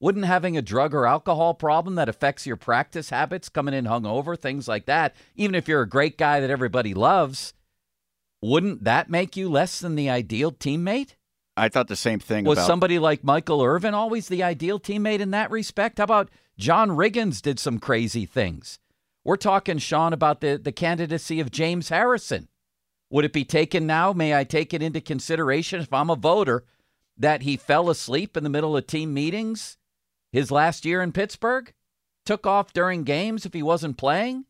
Wouldn't 0.00 0.24
having 0.24 0.56
a 0.56 0.62
drug 0.62 0.94
or 0.94 1.06
alcohol 1.06 1.54
problem 1.54 1.96
that 1.96 2.08
affects 2.08 2.46
your 2.46 2.56
practice 2.56 3.10
habits, 3.10 3.50
coming 3.50 3.74
in 3.74 3.84
hungover, 3.84 4.38
things 4.38 4.66
like 4.66 4.86
that, 4.86 5.14
even 5.36 5.54
if 5.54 5.68
you're 5.68 5.82
a 5.82 5.88
great 5.88 6.16
guy 6.16 6.40
that 6.40 6.50
everybody 6.50 6.94
loves, 6.94 7.52
wouldn't 8.40 8.84
that 8.84 9.10
make 9.10 9.36
you 9.36 9.50
less 9.50 9.78
than 9.78 9.96
the 9.96 10.08
ideal 10.08 10.52
teammate? 10.52 11.16
I 11.56 11.68
thought 11.68 11.88
the 11.88 11.96
same 11.96 12.18
thing. 12.18 12.46
Was 12.46 12.58
about... 12.58 12.66
somebody 12.66 12.98
like 12.98 13.22
Michael 13.22 13.62
Irvin 13.62 13.92
always 13.92 14.28
the 14.28 14.42
ideal 14.42 14.80
teammate 14.80 15.20
in 15.20 15.32
that 15.32 15.50
respect? 15.50 15.98
How 15.98 16.04
about 16.04 16.30
John 16.56 16.90
Riggins 16.90 17.42
did 17.42 17.58
some 17.58 17.78
crazy 17.78 18.24
things? 18.24 18.78
We're 19.24 19.36
talking, 19.36 19.78
Sean, 19.78 20.12
about 20.12 20.40
the, 20.40 20.56
the 20.56 20.72
candidacy 20.72 21.40
of 21.40 21.50
James 21.50 21.90
Harrison. 21.90 22.48
Would 23.10 23.24
it 23.24 23.32
be 23.32 23.44
taken 23.44 23.86
now? 23.86 24.12
May 24.12 24.34
I 24.34 24.44
take 24.44 24.72
it 24.72 24.82
into 24.82 25.00
consideration 25.00 25.80
if 25.80 25.92
I'm 25.92 26.10
a 26.10 26.16
voter 26.16 26.64
that 27.18 27.42
he 27.42 27.56
fell 27.56 27.90
asleep 27.90 28.36
in 28.36 28.44
the 28.44 28.50
middle 28.50 28.76
of 28.76 28.86
team 28.86 29.12
meetings 29.12 29.76
his 30.32 30.50
last 30.50 30.84
year 30.84 31.02
in 31.02 31.12
Pittsburgh? 31.12 31.72
Took 32.24 32.46
off 32.46 32.72
during 32.72 33.02
games 33.02 33.44
if 33.44 33.52
he 33.52 33.62
wasn't 33.62 33.98
playing? 33.98 34.46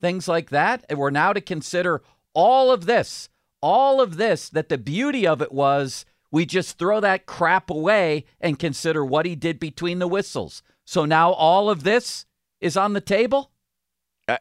Things 0.00 0.28
like 0.28 0.50
that? 0.50 0.84
And 0.88 0.98
we're 0.98 1.10
now 1.10 1.32
to 1.32 1.40
consider 1.40 2.02
all 2.32 2.70
of 2.70 2.86
this, 2.86 3.28
all 3.60 4.00
of 4.00 4.16
this, 4.16 4.48
that 4.50 4.68
the 4.68 4.78
beauty 4.78 5.26
of 5.26 5.42
it 5.42 5.52
was 5.52 6.06
we 6.30 6.46
just 6.46 6.78
throw 6.78 7.00
that 7.00 7.26
crap 7.26 7.70
away 7.70 8.24
and 8.40 8.58
consider 8.58 9.04
what 9.04 9.26
he 9.26 9.34
did 9.34 9.58
between 9.58 9.98
the 9.98 10.08
whistles. 10.08 10.62
So 10.84 11.04
now 11.04 11.32
all 11.32 11.68
of 11.68 11.82
this 11.82 12.26
is 12.60 12.76
on 12.76 12.92
the 12.92 13.00
table? 13.00 13.50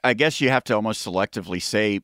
I 0.04 0.14
guess 0.14 0.42
you 0.42 0.50
have 0.50 0.64
to 0.66 0.76
almost 0.76 1.06
selectively 1.06 1.62
say 1.62 2.02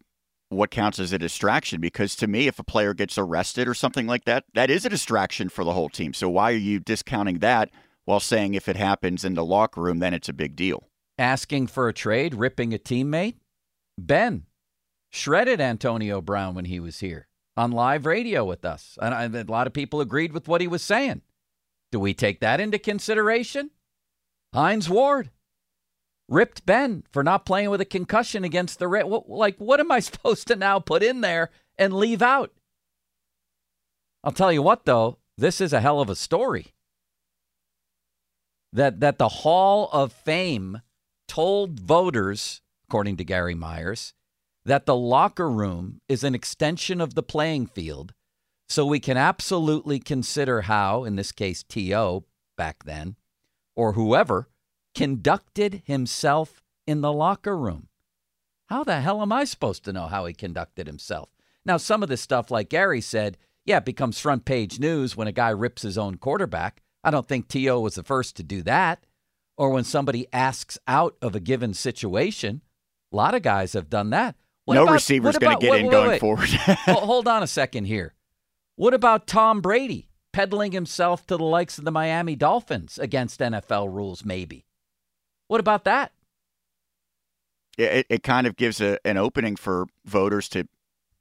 what 0.50 0.70
counts 0.70 1.00
as 1.00 1.14
a 1.14 1.18
distraction 1.18 1.80
because 1.80 2.16
to 2.18 2.28
me, 2.28 2.48
if 2.48 2.60
a 2.60 2.64
player 2.64 2.94
gets 2.94 3.18
arrested 3.18 3.68
or 3.68 3.74
something 3.74 4.06
like 4.06 4.26
that, 4.26 4.44
that 4.54 4.70
is 4.70 4.86
a 4.86 4.90
distraction 4.90 5.50
for 5.50 5.64
the 5.64 5.74
whole 5.74 5.90
team. 5.90 6.14
So 6.14 6.30
why 6.30 6.52
are 6.52 6.58
you 6.58 6.80
discounting 6.80 7.40
that 7.40 7.72
while 8.06 8.20
saying 8.20 8.54
if 8.54 8.68
it 8.68 8.76
happens 8.76 9.24
in 9.24 9.34
the 9.34 9.46
locker 9.46 9.82
room, 9.82 10.00
then 10.00 10.14
it's 10.14 10.30
a 10.30 10.34
big 10.34 10.56
deal? 10.56 10.90
Asking 11.18 11.68
for 11.68 11.88
a 11.88 11.94
trade, 11.94 12.36
ripping 12.36 12.74
a 12.74 12.78
teammate? 12.78 13.38
Ben, 13.98 14.46
shredded 15.10 15.62
Antonio 15.62 16.22
Brown 16.22 16.54
when 16.54 16.66
he 16.66 16.80
was 16.80 17.00
here 17.00 17.28
on 17.56 17.72
live 17.72 18.06
radio 18.06 18.44
with 18.44 18.66
us. 18.66 18.98
And 19.02 19.36
a 19.36 19.52
lot 19.52 19.68
of 19.68 19.74
people 19.74 20.02
agreed 20.02 20.34
with 20.34 20.48
what 20.48 20.62
he 20.62 20.68
was 20.68 20.82
saying. 20.82 21.22
Do 21.92 22.00
we 22.00 22.14
take 22.14 22.42
that 22.42 22.60
into 22.60 22.78
consideration? 22.80 23.72
Hines 24.54 24.90
Ward 24.90 25.30
ripped 26.32 26.66
Ben 26.66 27.04
for 27.12 27.24
not 27.24 27.46
playing 27.46 27.70
with 27.70 27.82
a 27.82 27.86
concussion 27.86 28.44
against 28.44 28.80
the 28.80 28.88
Red. 28.88 29.06
Like, 29.28 29.58
what 29.58 29.80
am 29.80 29.92
I 29.92 30.00
supposed 30.00 30.48
to 30.48 30.56
now 30.56 30.80
put 30.80 31.04
in 31.04 31.22
there 31.22 31.52
and 31.78 31.94
leave 31.94 32.24
out? 32.24 32.52
I'll 34.24 34.32
tell 34.32 34.52
you 34.52 34.62
what, 34.62 34.86
though, 34.86 35.18
this 35.38 35.62
is 35.62 35.74
a 35.74 35.82
hell 35.82 36.00
of 36.00 36.10
a 36.10 36.16
story. 36.16 36.74
That 38.74 39.02
that 39.02 39.18
the 39.18 39.28
Hall 39.28 39.90
of 39.92 40.14
Fame 40.14 40.82
told 41.28 41.80
voters, 41.80 42.62
according 42.88 43.18
to 43.18 43.26
Gary 43.26 43.56
Myers, 43.56 44.14
that 44.64 44.86
the 44.86 44.96
locker 44.96 45.50
room 45.50 46.00
is 46.08 46.24
an 46.24 46.36
extension 46.36 47.02
of 47.02 47.14
the 47.14 47.24
playing 47.24 47.68
field. 47.68 48.14
So 48.70 48.86
we 48.86 49.02
can 49.02 49.18
absolutely 49.18 50.00
consider 50.00 50.62
how, 50.62 51.04
in 51.04 51.18
this 51.18 51.34
case, 51.34 51.64
T.O. 51.64 52.24
back 52.56 52.86
then, 52.86 53.18
or 53.76 53.94
whoever, 53.94 54.48
conducted 54.94 55.84
himself 55.86 56.62
in 56.86 57.02
the 57.02 57.12
locker 57.14 57.58
room. 57.58 57.88
How 58.68 58.84
the 58.84 59.02
hell 59.02 59.22
am 59.22 59.32
I 59.32 59.44
supposed 59.44 59.84
to 59.86 59.94
know 59.94 60.08
how 60.08 60.26
he 60.26 60.34
conducted 60.34 60.88
himself? 60.88 61.30
Now, 61.66 61.78
some 61.78 62.02
of 62.04 62.10
this 62.10 62.22
stuff, 62.22 62.50
like 62.50 62.70
Gary 62.70 63.02
said, 63.02 63.38
yeah, 63.66 63.78
it 63.78 63.86
becomes 63.86 64.20
front 64.20 64.46
page 64.46 64.80
news 64.80 65.16
when 65.16 65.28
a 65.28 65.32
guy 65.32 65.50
rips 65.50 65.82
his 65.82 65.98
own 65.98 66.16
quarterback. 66.16 66.82
I 67.04 67.12
don't 67.12 67.28
think 67.28 67.48
T.O. 67.48 67.80
was 67.80 67.96
the 67.96 68.04
first 68.04 68.36
to 68.38 68.44
do 68.44 68.62
that. 68.64 69.06
Or 69.58 69.70
when 69.70 69.84
somebody 69.84 70.28
asks 70.34 70.80
out 70.88 71.16
of 71.22 71.36
a 71.36 71.40
given 71.40 71.74
situation. 71.74 72.62
A 73.12 73.16
lot 73.16 73.36
of 73.36 73.42
guys 73.42 73.74
have 73.74 73.90
done 73.90 74.10
that. 74.12 74.36
What 74.66 74.76
no 74.76 74.84
about, 74.84 74.94
receiver's 74.94 75.38
going 75.38 75.58
to 75.58 75.62
get 75.62 75.72
wait, 75.72 75.80
in 75.82 75.88
wait, 75.88 75.92
going 75.92 76.10
wait. 76.10 76.20
forward. 76.20 76.50
hold 76.50 77.28
on 77.28 77.44
a 77.44 77.48
second 77.48 77.86
here. 77.86 78.14
What 78.76 78.94
about 78.94 79.28
Tom 79.28 79.62
Brady 79.62 80.10
peddling 80.34 80.72
himself 80.72 81.28
to 81.28 81.38
the 81.38 81.44
likes 81.44 81.78
of 81.78 81.84
the 81.84 81.92
Miami 81.92 82.36
Dolphins 82.36 82.98
against 82.98 83.42
NFL 83.42 83.94
rules, 83.94 84.24
maybe? 84.24 84.66
What 85.52 85.60
about 85.60 85.84
that? 85.84 86.14
It, 87.78 88.06
it 88.10 88.24
kind 88.24 88.48
of 88.48 88.56
gives 88.56 88.80
a, 88.80 89.06
an 89.06 89.18
opening 89.18 89.58
for 89.58 89.86
voters 90.06 90.48
to 90.48 90.70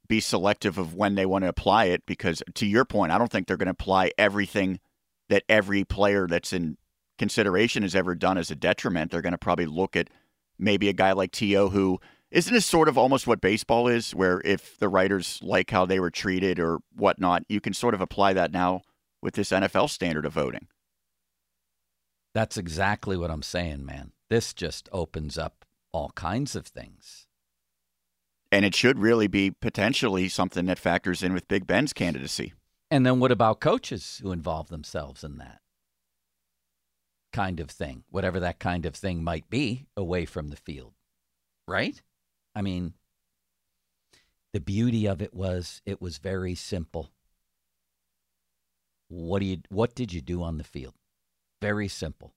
be 0.07 0.21
selective 0.21 0.77
of 0.77 0.95
when 0.95 1.15
they 1.15 1.25
want 1.25 1.43
to 1.43 1.49
apply 1.49 1.85
it 1.87 2.05
because, 2.05 2.41
to 2.53 2.65
your 2.65 2.85
point, 2.85 3.11
I 3.11 3.17
don't 3.17 3.29
think 3.29 3.45
they're 3.45 3.57
going 3.57 3.65
to 3.65 3.71
apply 3.71 4.13
everything 4.17 4.79
that 5.27 5.43
every 5.49 5.83
player 5.83 6.27
that's 6.27 6.53
in 6.53 6.77
consideration 7.17 7.83
has 7.83 7.93
ever 7.93 8.15
done 8.15 8.37
as 8.37 8.49
a 8.49 8.55
detriment. 8.55 9.11
They're 9.11 9.21
going 9.21 9.33
to 9.33 9.37
probably 9.37 9.65
look 9.65 9.97
at 9.97 10.09
maybe 10.57 10.87
a 10.87 10.93
guy 10.93 11.11
like 11.11 11.33
T.O. 11.33 11.67
who– 11.67 11.99
Isn't 12.31 12.53
this 12.53 12.65
sort 12.65 12.87
of 12.87 12.97
almost 12.97 13.27
what 13.27 13.41
baseball 13.41 13.89
is, 13.89 14.15
where 14.15 14.41
if 14.45 14.79
the 14.79 14.87
writers 14.87 15.41
like 15.43 15.71
how 15.71 15.85
they 15.85 15.99
were 15.99 16.09
treated 16.09 16.57
or 16.57 16.79
whatnot, 16.95 17.43
you 17.49 17.59
can 17.59 17.73
sort 17.73 17.93
of 17.93 17.99
apply 17.99 18.31
that 18.31 18.53
now 18.53 18.83
with 19.21 19.33
this 19.33 19.49
NFL 19.49 19.89
standard 19.89 20.25
of 20.25 20.31
voting? 20.31 20.69
That's 22.33 22.55
exactly 22.55 23.17
what 23.17 23.29
I'm 23.29 23.43
saying, 23.43 23.85
man. 23.85 24.13
This 24.31 24.53
just 24.53 24.87
opens 24.93 25.37
up 25.37 25.65
all 25.91 26.11
kinds 26.11 26.55
of 26.55 26.65
things. 26.65 27.27
And 28.49 28.63
it 28.63 28.73
should 28.73 28.97
really 28.97 29.27
be 29.27 29.51
potentially 29.51 30.29
something 30.29 30.67
that 30.67 30.79
factors 30.79 31.21
in 31.21 31.33
with 31.33 31.49
Big 31.49 31.67
Ben's 31.67 31.91
candidacy. 31.91 32.53
And 32.89 33.05
then 33.05 33.19
what 33.19 33.33
about 33.33 33.59
coaches 33.59 34.21
who 34.23 34.31
involve 34.31 34.69
themselves 34.69 35.25
in 35.25 35.37
that 35.39 35.59
kind 37.33 37.59
of 37.59 37.69
thing, 37.69 38.05
whatever 38.09 38.39
that 38.39 38.57
kind 38.57 38.85
of 38.85 38.95
thing 38.95 39.21
might 39.21 39.49
be 39.49 39.87
away 39.97 40.23
from 40.23 40.47
the 40.47 40.55
field? 40.55 40.93
Right? 41.67 42.01
I 42.55 42.61
mean, 42.61 42.93
the 44.53 44.61
beauty 44.61 45.07
of 45.07 45.21
it 45.21 45.33
was 45.33 45.81
it 45.85 46.01
was 46.01 46.19
very 46.19 46.55
simple. 46.55 47.11
What 49.09 49.39
do 49.39 49.45
you 49.45 49.57
what 49.67 49.93
did 49.93 50.13
you 50.13 50.21
do 50.21 50.41
on 50.41 50.57
the 50.57 50.63
field? 50.63 50.93
Very 51.61 51.89
simple. 51.89 52.33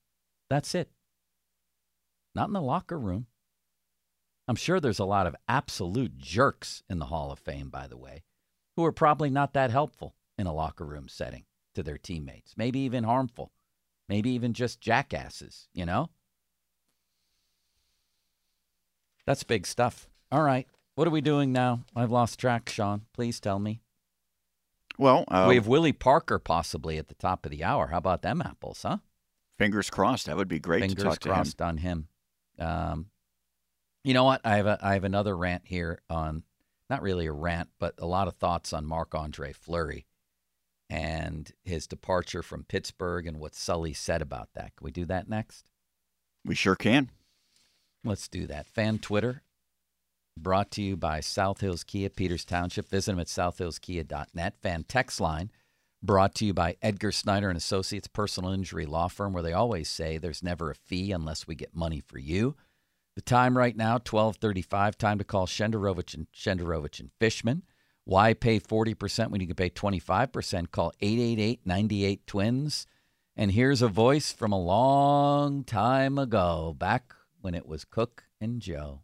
That's 0.51 0.75
it. 0.75 0.91
Not 2.35 2.49
in 2.49 2.55
the 2.55 2.61
locker 2.61 2.99
room. 2.99 3.27
I'm 4.47 4.57
sure 4.57 4.81
there's 4.81 4.99
a 4.99 5.05
lot 5.05 5.27
of 5.27 5.37
absolute 5.49 6.19
jerks 6.19 6.83
in 6.89 6.99
the 6.99 7.07
Hall 7.07 7.31
of 7.33 7.39
Fame, 7.39 7.71
by 7.71 7.87
the 7.87 7.97
way, 7.97 8.25
who 8.77 8.85
are 8.85 8.93
probably 8.93 9.31
not 9.31 9.55
that 9.55 9.71
helpful 9.71 10.15
in 10.37 10.47
a 10.47 10.53
locker 10.53 10.85
room 10.85 11.09
setting 11.09 11.45
to 11.75 11.83
their 11.83 11.99
teammates, 11.99 12.55
maybe 12.57 12.81
even 12.81 13.05
harmful, 13.05 13.53
maybe 14.09 14.31
even 14.31 14.53
just 14.53 14.81
jackasses, 14.81 15.69
you 15.73 15.87
know? 15.87 16.11
That's 19.27 19.45
big 19.45 19.67
stuff. 19.67 20.09
All 20.31 20.43
right. 20.43 20.67
What 20.97 21.09
are 21.09 21.13
we 21.13 21.23
doing 21.23 21.53
now? 21.53 21.81
I've 21.97 22.11
lost 22.11 22.39
track, 22.39 22.69
Sean. 22.69 23.03
Please 23.15 23.41
tell 23.41 23.59
me. 23.59 23.81
Well, 24.99 25.25
uh, 25.29 25.47
we 25.49 25.57
have 25.57 25.67
Willie 25.67 25.93
Parker 25.93 26.39
possibly 26.39 26.99
at 26.99 27.09
the 27.09 27.15
top 27.15 27.45
of 27.45 27.51
the 27.51 27.65
hour. 27.65 27.89
How 27.89 27.99
about 27.99 28.23
them 28.23 28.43
apples, 28.43 28.83
huh? 28.83 28.99
Fingers 29.59 29.91
crossed. 29.91 30.27
That 30.27 30.37
would 30.37 30.49
be 30.49 30.61
great 30.61 30.83
Fingers 30.83 31.03
to 31.03 31.05
talk 31.05 31.21
crossed 31.21 31.59
to 31.59 31.65
him. 31.65 31.69
on 31.69 31.77
him. 31.79 32.09
Um, 32.59 33.07
you 34.03 34.15
know 34.15 34.25
what? 34.25 34.41
I 34.45 34.57
have 34.57 34.67
a 34.67 34.79
I 34.83 34.95
have 34.95 35.05
another 35.05 35.37
rant 35.37 35.63
here 35.65 36.01
on 36.11 36.43
not 36.91 37.03
really 37.03 37.27
a 37.27 37.33
rant, 37.33 37.71
but 37.79 37.95
a 37.99 38.07
lot 38.07 38.29
of 38.29 38.37
thoughts 38.37 38.73
on 38.73 38.85
Marc 38.87 39.15
Andre 39.15 39.53
Fleury 39.53 40.07
and 40.91 41.51
his 41.65 41.87
departure 41.87 42.43
from 42.43 42.65
Pittsburgh 42.65 43.27
and 43.27 43.41
what 43.41 43.55
Sully 43.55 43.95
said 43.95 44.21
about 44.21 44.51
that. 44.55 44.77
Can 44.77 44.85
we 44.85 44.91
do 44.91 45.05
that 45.07 45.29
next? 45.29 45.71
We 46.45 46.55
sure 46.55 46.77
can. 46.77 47.11
Let's 48.05 48.29
do 48.29 48.47
that. 48.47 48.67
Fan 48.67 48.99
Twitter 48.99 49.43
brought 50.37 50.71
to 50.73 50.83
you 50.83 50.97
by 50.97 51.21
South 51.21 51.61
Hills 51.61 51.85
Kia, 51.85 52.11
Peters 52.11 52.45
Township. 52.45 52.89
Visit 52.91 53.13
them 53.13 53.21
at 53.21 53.29
southhillskia.net. 53.29 54.55
Fan 54.61 54.85
text 54.85 55.21
line 55.21 55.51
brought 56.05 56.35
to 56.37 56.45
you 56.45 56.53
by 56.53 56.77
Edgar 56.83 57.11
Snyder 57.13 57.49
and 57.49 57.57
Associates 57.57 58.09
Personal 58.09 58.51
Injury 58.51 58.85
Law 58.87 59.09
Firm, 59.09 59.33
where 59.33 59.43
they 59.43 59.53
always 59.53 59.89
say 59.89 60.19
there's 60.19 60.43
never 60.43 60.71
a 60.71 60.75
fee 60.75 61.13
unless 61.13 61.47
we 61.47 61.55
get 61.55 61.75
money 61.75 62.01
for 62.01 62.19
you. 62.19 62.57
The 63.17 63.23
time 63.23 63.57
right 63.57 63.77
now, 63.77 63.93
1235, 63.93 64.99
time 64.99 65.19
to 65.19 65.25
call 65.25 65.47
Shenderovich 65.47 66.15
and 66.15 66.27
Shenderovich 66.33 67.01
and 67.01 67.11
Fishman. 67.19 67.63
Why 68.05 68.35
pay 68.35 68.61
40% 68.61 69.31
when 69.31 69.41
you 69.41 69.47
can 69.47 69.57
pay 69.57 69.71
25%? 69.71 70.71
Call 70.71 70.93
888-98-TWINS. 71.01 72.87
And 73.37 73.53
here's 73.53 73.83
a 73.83 73.89
voice 73.89 74.31
from 74.31 74.53
a 74.53 74.61
long 74.61 75.65
time 75.65 76.19
ago, 76.19 76.75
back 76.77 77.15
when 77.41 77.55
it 77.55 77.67
was 77.67 77.85
Cook 77.85 78.25
and 78.41 78.61
Joe. 78.61 79.04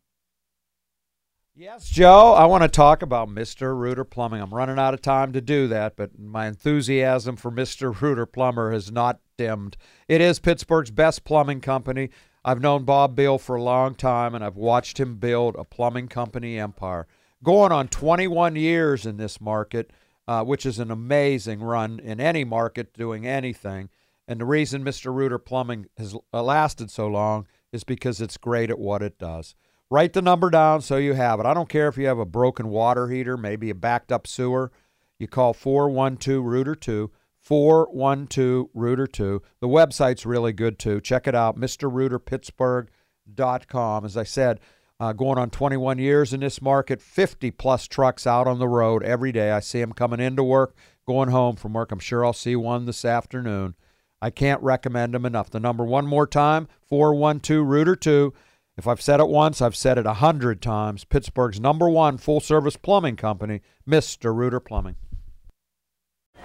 Yes, 1.60 1.90
Joe, 1.90 2.32
I 2.32 2.46
want 2.46 2.62
to 2.62 2.68
talk 2.68 3.02
about 3.02 3.28
Mr. 3.28 3.76
Rooter 3.76 4.02
Plumbing. 4.02 4.40
I'm 4.40 4.54
running 4.54 4.78
out 4.78 4.94
of 4.94 5.02
time 5.02 5.34
to 5.34 5.42
do 5.42 5.68
that, 5.68 5.94
but 5.94 6.18
my 6.18 6.46
enthusiasm 6.46 7.36
for 7.36 7.50
Mr. 7.50 8.00
Rooter 8.00 8.24
Plumber 8.32 8.72
has 8.72 8.90
not 8.90 9.20
dimmed. 9.36 9.76
It 10.08 10.22
is 10.22 10.40
Pittsburgh's 10.40 10.90
best 10.90 11.22
plumbing 11.22 11.60
company. 11.60 12.08
I've 12.42 12.62
known 12.62 12.84
Bob 12.84 13.14
Beal 13.14 13.36
for 13.36 13.56
a 13.56 13.62
long 13.62 13.94
time, 13.94 14.34
and 14.34 14.42
I've 14.42 14.56
watched 14.56 14.98
him 14.98 15.16
build 15.16 15.54
a 15.54 15.64
plumbing 15.64 16.08
company 16.08 16.58
empire. 16.58 17.06
Going 17.44 17.72
on 17.72 17.88
21 17.88 18.56
years 18.56 19.04
in 19.04 19.18
this 19.18 19.38
market, 19.38 19.90
uh, 20.26 20.42
which 20.42 20.64
is 20.64 20.78
an 20.78 20.90
amazing 20.90 21.60
run 21.60 22.00
in 22.00 22.20
any 22.20 22.42
market 22.42 22.94
doing 22.94 23.26
anything. 23.26 23.90
And 24.26 24.40
the 24.40 24.46
reason 24.46 24.82
Mr. 24.82 25.14
Rooter 25.14 25.38
Plumbing 25.38 25.88
has 25.98 26.16
lasted 26.32 26.90
so 26.90 27.06
long 27.06 27.46
is 27.70 27.84
because 27.84 28.22
it's 28.22 28.38
great 28.38 28.70
at 28.70 28.78
what 28.78 29.02
it 29.02 29.18
does. 29.18 29.54
Write 29.90 30.12
the 30.12 30.22
number 30.22 30.50
down 30.50 30.82
so 30.82 30.98
you 30.98 31.14
have 31.14 31.40
it. 31.40 31.46
I 31.46 31.54
don't 31.54 31.68
care 31.68 31.88
if 31.88 31.98
you 31.98 32.06
have 32.06 32.20
a 32.20 32.24
broken 32.24 32.68
water 32.68 33.08
heater, 33.08 33.36
maybe 33.36 33.70
a 33.70 33.74
backed 33.74 34.12
up 34.12 34.28
sewer. 34.28 34.70
You 35.18 35.26
call 35.26 35.52
412 35.52 36.44
Rooter 36.44 36.76
2, 36.76 37.10
412 37.40 38.68
Rooter 38.72 39.08
2. 39.08 39.42
The 39.60 39.66
website's 39.66 40.24
really 40.24 40.52
good 40.52 40.78
too. 40.78 41.00
Check 41.00 41.26
it 41.26 41.34
out, 41.34 41.58
MrRooterPittsburgh.com. 41.58 44.04
As 44.04 44.16
I 44.16 44.22
said, 44.22 44.60
uh, 45.00 45.12
going 45.12 45.38
on 45.38 45.50
21 45.50 45.98
years 45.98 46.32
in 46.32 46.38
this 46.40 46.62
market, 46.62 47.02
50 47.02 47.50
plus 47.50 47.88
trucks 47.88 48.28
out 48.28 48.46
on 48.46 48.60
the 48.60 48.68
road 48.68 49.02
every 49.02 49.32
day. 49.32 49.50
I 49.50 49.58
see 49.60 49.80
them 49.80 49.92
coming 49.92 50.20
into 50.20 50.44
work, 50.44 50.76
going 51.04 51.30
home 51.30 51.56
from 51.56 51.72
work. 51.72 51.90
I'm 51.90 51.98
sure 51.98 52.24
I'll 52.24 52.32
see 52.32 52.54
one 52.54 52.86
this 52.86 53.04
afternoon. 53.04 53.74
I 54.22 54.30
can't 54.30 54.62
recommend 54.62 55.14
them 55.14 55.26
enough. 55.26 55.50
The 55.50 55.58
number 55.58 55.84
one 55.84 56.06
more 56.06 56.26
time, 56.26 56.68
412 56.82 57.66
Rooter 57.66 57.96
2. 57.96 58.32
If 58.80 58.88
I've 58.88 59.02
said 59.02 59.20
it 59.20 59.28
once, 59.28 59.60
I've 59.60 59.76
said 59.76 59.98
it 59.98 60.06
a 60.06 60.14
hundred 60.14 60.62
times. 60.62 61.04
Pittsburgh's 61.04 61.60
number 61.60 61.90
one 61.90 62.16
full 62.16 62.40
service 62.40 62.78
plumbing 62.78 63.16
company, 63.16 63.60
Mr. 63.86 64.34
Rooter 64.34 64.58
Plumbing. 64.58 64.96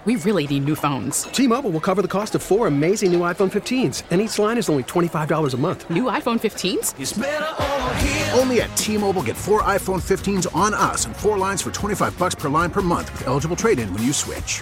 We 0.04 0.18
really 0.18 0.46
need 0.46 0.66
new 0.66 0.76
phones. 0.76 1.24
T 1.32 1.48
Mobile 1.48 1.72
will 1.72 1.80
cover 1.80 2.02
the 2.02 2.10
cost 2.10 2.36
of 2.36 2.44
four 2.44 2.68
amazing 2.68 3.14
new 3.14 3.22
iPhone 3.22 3.50
15s, 3.50 4.04
and 4.12 4.20
each 4.20 4.38
line 4.38 4.58
is 4.58 4.68
only 4.68 4.84
$25 4.84 5.54
a 5.54 5.58
month. 5.58 5.90
New 5.90 6.04
iPhone 6.12 6.38
15s? 6.38 8.38
Only 8.38 8.60
at 8.60 8.76
T 8.76 8.98
Mobile 8.98 9.24
get 9.24 9.38
four 9.38 9.64
iPhone 9.64 10.04
15s 10.04 10.54
on 10.54 10.74
us 10.74 11.06
and 11.06 11.16
four 11.16 11.38
lines 11.38 11.62
for 11.62 11.72
25 11.72 12.20
bucks 12.20 12.36
per 12.36 12.50
line 12.50 12.70
per 12.70 12.82
month 12.82 13.14
with 13.14 13.28
eligible 13.28 13.56
trade 13.56 13.80
in 13.80 13.94
when 13.94 14.04
you 14.04 14.12
switch. 14.12 14.62